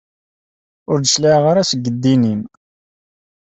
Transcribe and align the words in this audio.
Ur 0.91 0.97
d-cliɛeɣ 0.99 1.45
ara 1.51 1.69
seg 1.71 1.79
ddin-im. 1.89 2.41